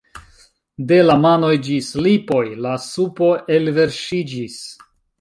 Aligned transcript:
De 0.91 0.97
la 1.09 1.17
manoj 1.25 1.51
ĝis 1.69 1.91
lipoj 2.07 2.41
la 2.67 2.75
supo 2.89 3.31
elverŝiĝis. 3.61 4.61